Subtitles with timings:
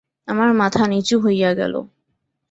[0.27, 1.73] আমার মাথা নিচু হইয়া গেল।